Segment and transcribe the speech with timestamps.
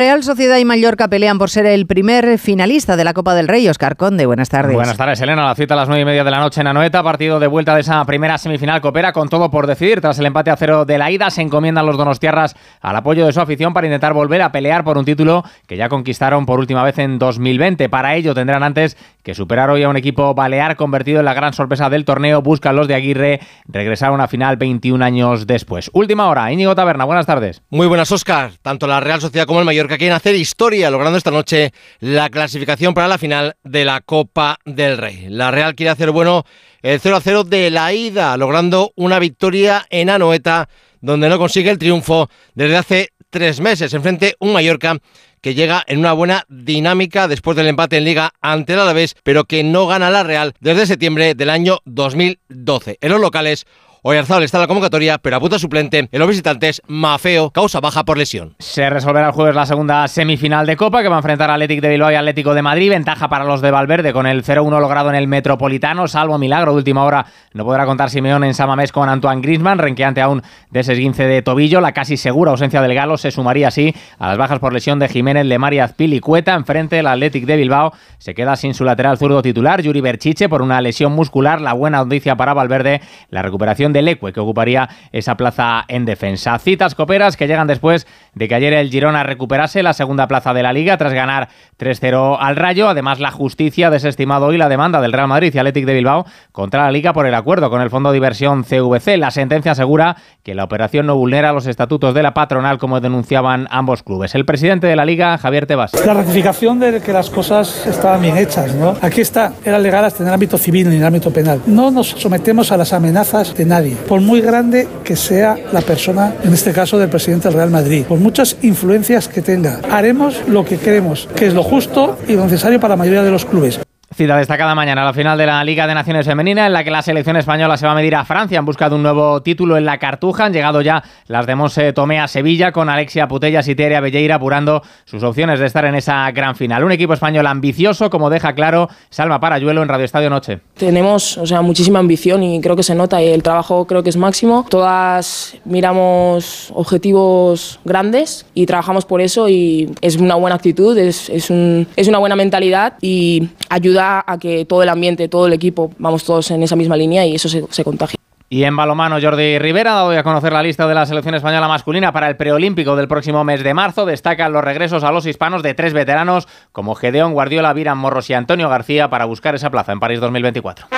[0.00, 3.68] Real Sociedad y Mallorca pelean por ser el primer finalista de la Copa del Rey.
[3.68, 4.74] Oscar Conde, buenas tardes.
[4.74, 5.44] Buenas tardes, Elena.
[5.44, 7.02] La cita a las nueve y media de la noche en Anoeta.
[7.02, 10.00] Partido de vuelta de esa primera semifinal coopera con todo por decidir.
[10.00, 13.34] Tras el empate a cero de la ida, se encomiendan los donostiarras al apoyo de
[13.34, 16.82] su afición para intentar volver a pelear por un título que ya conquistaron por última
[16.82, 17.90] vez en 2020.
[17.90, 21.52] Para ello tendrán antes que superar hoy a un equipo balear convertido en la gran
[21.52, 22.40] sorpresa del torneo.
[22.40, 25.90] Buscan los de Aguirre regresar a una final 21 años después.
[25.92, 26.50] Última hora.
[26.50, 27.60] Íñigo Taberna, buenas tardes.
[27.68, 28.52] Muy buenas, Oscar.
[28.62, 32.30] Tanto la Real Sociedad como el Mallorca que quieren hacer historia, logrando esta noche la
[32.30, 35.26] clasificación para la final de la Copa del Rey.
[35.28, 36.44] La Real quiere hacer bueno
[36.80, 40.68] el 0 a 0 de la ida, logrando una victoria en Anoeta,
[41.00, 44.98] donde no consigue el triunfo desde hace tres meses, enfrente un Mallorca
[45.40, 49.44] que llega en una buena dinámica después del empate en Liga ante el Alavés, pero
[49.44, 52.98] que no gana la Real desde septiembre del año 2012.
[53.00, 53.66] En los locales,
[54.02, 58.02] Oyarzabal está en la convocatoria, pero a puta suplente en los visitantes, Mafeo, causa baja
[58.02, 58.54] por lesión.
[58.58, 61.82] Se resolverá el jueves la segunda semifinal de Copa, que va a enfrentar a Atlético
[61.82, 62.88] de Bilbao y Atlético de Madrid.
[62.88, 66.08] Ventaja para los de Valverde con el 0-1 logrado en el Metropolitano.
[66.08, 70.22] Salvo milagro de última hora, no podrá contar Simeón en Samamés con Antoine Griezmann, renqueante
[70.22, 71.82] aún de ese esguince de tobillo.
[71.82, 75.10] La casi segura ausencia del Galo se sumaría así a las bajas por lesión de
[75.10, 76.54] Jiménez, Lemar y Azpil y Cueta.
[76.54, 80.62] Enfrente, el Atlético de Bilbao se queda sin su lateral zurdo titular, Yuri Berchiche, por
[80.62, 81.60] una lesión muscular.
[81.60, 86.58] La buena noticia para Valverde, la recuperación del que ocuparía esa plaza en defensa.
[86.58, 90.62] Citas coperas que llegan después de que ayer el Girona recuperase la segunda plaza de
[90.62, 92.88] la Liga tras ganar 3-0 al Rayo.
[92.88, 96.26] Además, la justicia ha desestimado hoy la demanda del Real Madrid y Athletic de Bilbao
[96.52, 99.16] contra la Liga por el acuerdo con el Fondo de Inversión CVC.
[99.16, 103.66] La sentencia asegura que la operación no vulnera los estatutos de la patronal como denunciaban
[103.70, 104.34] ambos clubes.
[104.34, 105.92] El presidente de la Liga, Javier Tebas.
[106.04, 108.74] La ratificación de que las cosas estaban bien hechas.
[108.74, 108.96] ¿no?
[109.00, 111.60] Aquí está, eran legales en el ámbito civil ni en el ámbito penal.
[111.66, 113.64] No nos sometemos a las amenazas de
[114.08, 118.04] por muy grande que sea la persona, en este caso del presidente del Real Madrid,
[118.06, 119.80] por muchas influencias que tenga.
[119.90, 123.30] Haremos lo que queremos, que es lo justo y lo necesario para la mayoría de
[123.30, 123.80] los clubes.
[124.12, 127.00] Cita destacada mañana, la final de la Liga de Naciones Femenina, en la que la
[127.00, 129.84] selección española se va a medir a Francia en busca de un nuevo título en
[129.84, 130.46] la Cartuja.
[130.46, 134.34] Han llegado ya las de Monse Tomé a Sevilla, con Alexia Putellas y Teria Belleira
[134.34, 136.82] apurando sus opciones de estar en esa gran final.
[136.82, 140.58] Un equipo español ambicioso, como deja claro Salma Parayuelo en Radio Estadio Noche.
[140.76, 144.10] Tenemos o sea, muchísima ambición y creo que se nota y el trabajo creo que
[144.10, 144.66] es máximo.
[144.68, 151.48] Todas miramos objetivos grandes y trabajamos por eso y es una buena actitud, es, es,
[151.48, 155.92] un, es una buena mentalidad y ayuda a que todo el ambiente, todo el equipo,
[155.98, 158.16] vamos todos en esa misma línea y eso se, se contagia.
[158.52, 161.68] Y en balomano, Jordi Rivera ha dado a conocer la lista de la selección española
[161.68, 164.06] masculina para el preolímpico del próximo mes de marzo.
[164.06, 168.34] Destacan los regresos a los hispanos de tres veteranos como Gedeón, Guardiola, Viran Morros y
[168.34, 170.88] Antonio García para buscar esa plaza en París 2024.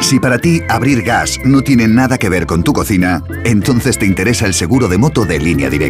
[0.00, 4.04] Si para ti abrir gas no tiene nada que ver con tu cocina, entonces te
[4.04, 5.84] interesa el seguro de moto de línea directa.